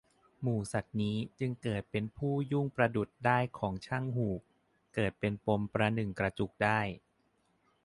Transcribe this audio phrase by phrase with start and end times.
[0.41, 4.41] หมู่สัตว์นี้ จึงเกิดเป็นผู้ยุ่งประดุจด้ายของช่างหูก
[4.95, 6.87] เกิดเป็นปมประหนึ่งกระจุกด้าย